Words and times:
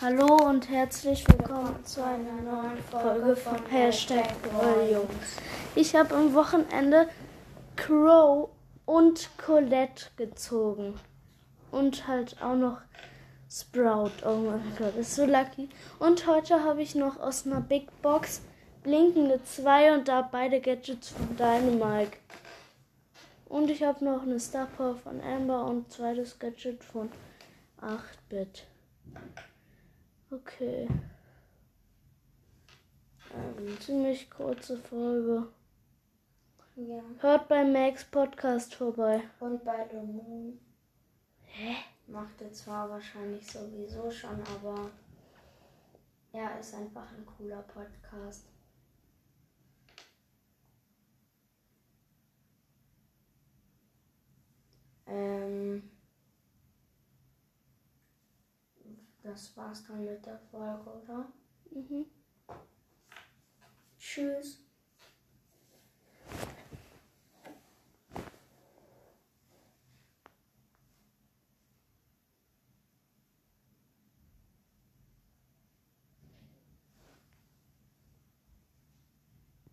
Hallo 0.00 0.36
und 0.46 0.68
herzlich 0.68 1.26
willkommen 1.26 1.84
zu 1.84 2.04
einer 2.04 2.40
neuen 2.40 2.80
Folge 2.84 3.34
von 3.34 3.66
Hashtag 3.66 4.28
Jungs. 4.88 5.38
Ich 5.74 5.96
habe 5.96 6.14
am 6.14 6.34
Wochenende 6.34 7.08
Crow 7.74 8.48
und 8.86 9.28
Colette 9.44 10.06
gezogen. 10.16 10.94
Und 11.72 12.06
halt 12.06 12.40
auch 12.40 12.54
noch 12.54 12.80
Sprout. 13.50 14.12
Oh 14.24 14.36
mein 14.36 14.62
Gott, 14.78 14.94
ist 14.94 15.16
so 15.16 15.26
lucky. 15.26 15.68
Und 15.98 16.28
heute 16.28 16.62
habe 16.62 16.80
ich 16.80 16.94
noch 16.94 17.18
aus 17.18 17.44
einer 17.44 17.60
Big 17.60 17.90
Box 18.00 18.42
blinkende 18.84 19.42
2 19.42 19.94
und 19.94 20.06
da 20.06 20.22
beide 20.22 20.60
Gadgets 20.60 21.08
von 21.08 21.36
Dynamike. 21.36 22.18
Und 23.46 23.68
ich 23.68 23.82
habe 23.82 24.04
noch 24.04 24.22
eine 24.22 24.38
Star 24.38 24.68
Power 24.76 24.94
von 24.94 25.20
Amber 25.20 25.64
und 25.64 25.90
zweites 25.90 26.38
Gadget 26.38 26.84
von 26.84 27.10
8-Bit. 27.80 28.64
Okay. 30.30 30.86
Eine 33.32 33.78
ziemlich 33.78 34.30
kurze 34.30 34.76
Folge. 34.76 35.46
Ja. 36.76 37.00
Hört 37.20 37.48
bei 37.48 37.64
Max 37.64 38.04
Podcast 38.04 38.74
vorbei. 38.74 39.22
Und 39.40 39.64
bei 39.64 39.88
The 39.90 39.96
Moon 39.96 40.60
Hä? 41.44 41.76
macht 42.06 42.42
er 42.42 42.52
zwar 42.52 42.90
wahrscheinlich 42.90 43.50
sowieso 43.50 44.10
schon, 44.10 44.38
aber 44.42 44.90
er 46.32 46.60
ist 46.60 46.74
einfach 46.74 47.10
ein 47.10 47.24
cooler 47.24 47.62
Podcast. 47.62 48.44
Ähm, 55.06 55.90
das 59.22 59.56
war's 59.56 59.84
dann 59.86 60.04
mit 60.04 60.24
der 60.24 60.38
Folge, 60.50 60.90
oder? 60.90 61.32
Mhm. 61.70 62.06
Tschüss. 63.98 64.67